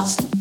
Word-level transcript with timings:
Awesome. 0.00 0.39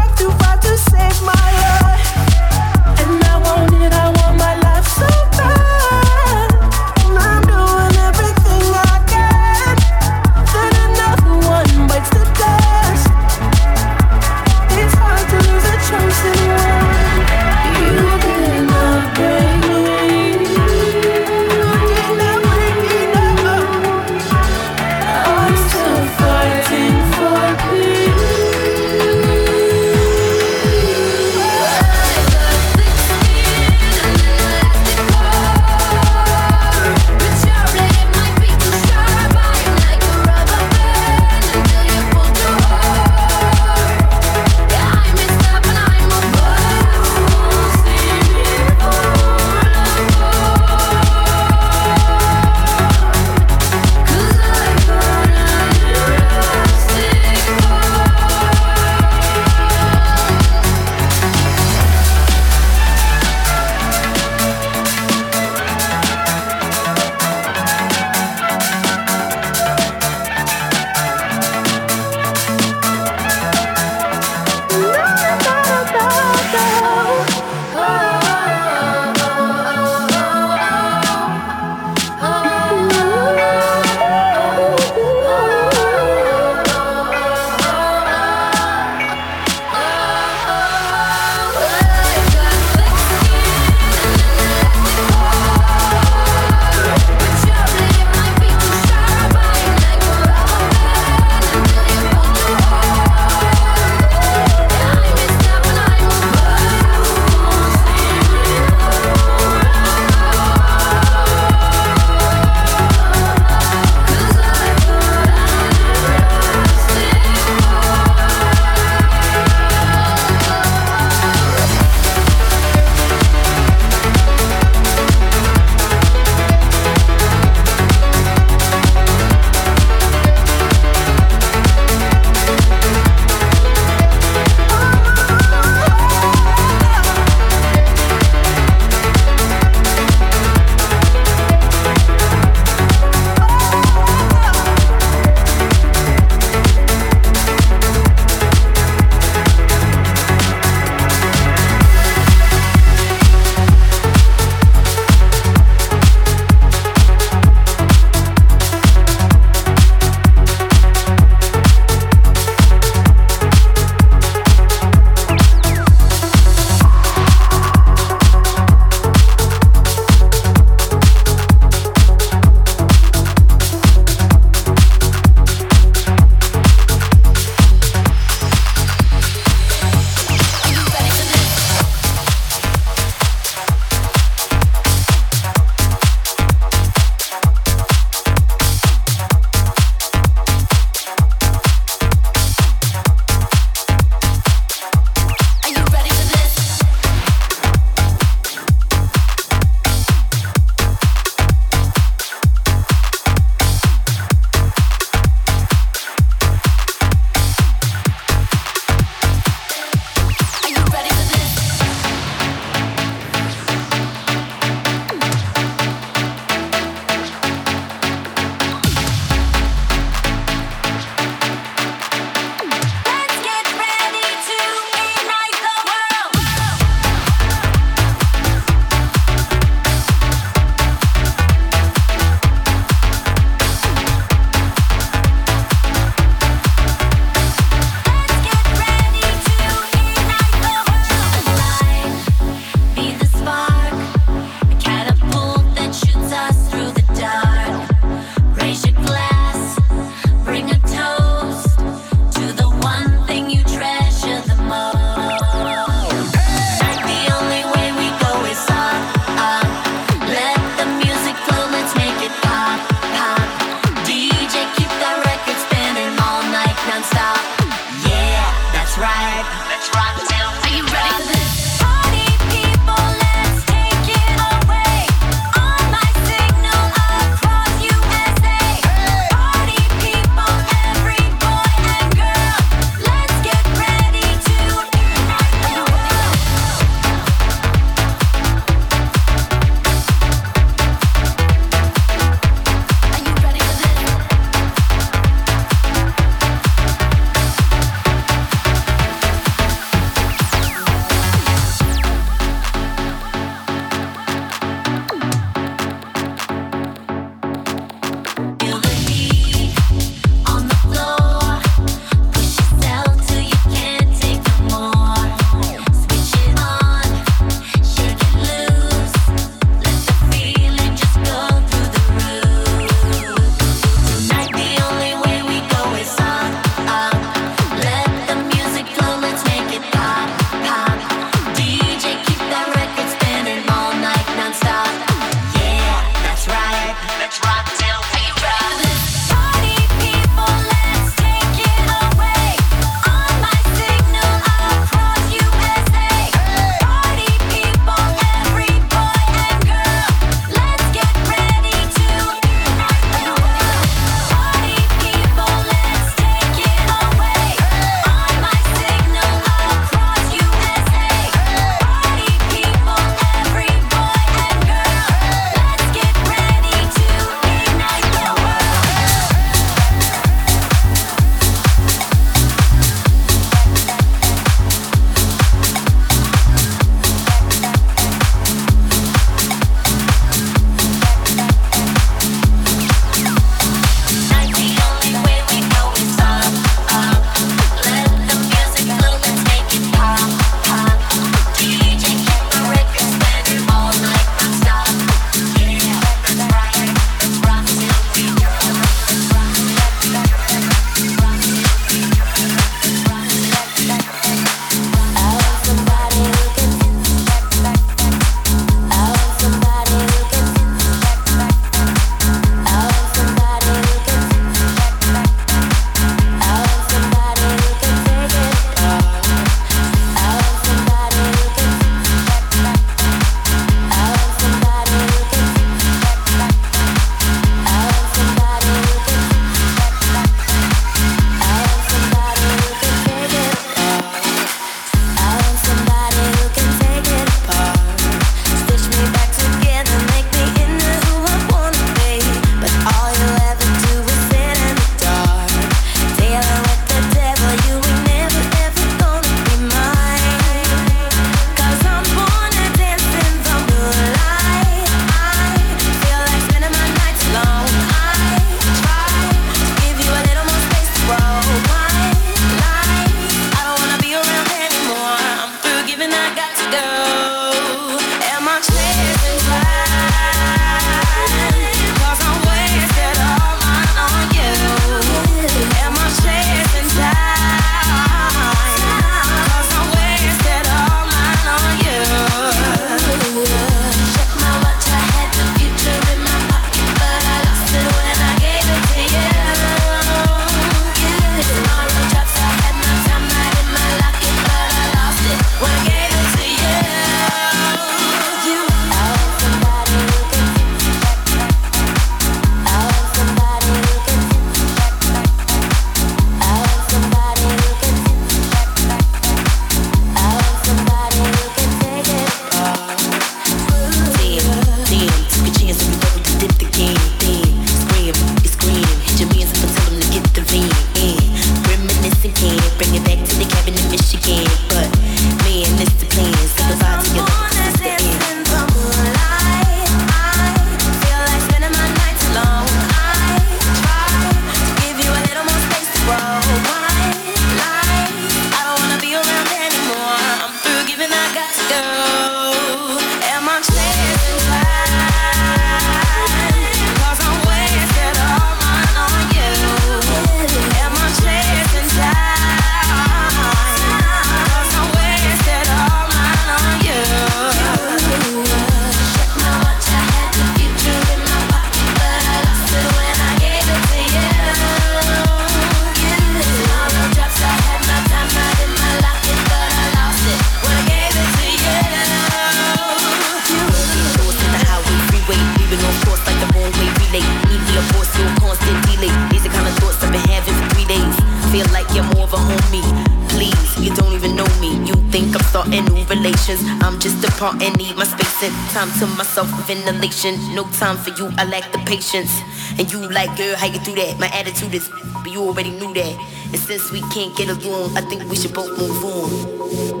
time 588.81 588.99
to 588.99 589.05
myself, 589.15 589.47
ventilation. 589.67 590.33
No 590.55 590.63
time 590.71 590.97
for 590.97 591.11
you, 591.11 591.29
I 591.37 591.45
lack 591.45 591.71
the 591.71 591.77
patience. 591.85 592.31
And 592.79 592.91
you 592.91 592.99
like, 593.09 593.37
girl, 593.37 593.55
how 593.55 593.67
you 593.67 593.79
do 593.81 593.93
that? 593.93 594.17
My 594.19 594.27
attitude 594.29 594.73
is, 594.73 594.89
but 595.23 595.31
you 595.31 595.41
already 595.41 595.69
knew 595.69 595.93
that. 595.93 596.17
And 596.45 596.57
since 596.57 596.91
we 596.91 597.01
can't 597.13 597.35
get 597.37 597.49
along, 597.49 597.95
I 597.95 598.01
think 598.01 598.27
we 598.27 598.35
should 598.35 598.53
both 598.53 598.75
move 598.79 599.03
on. 599.05 600.00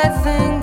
I 0.00 0.08
think. 0.22 0.57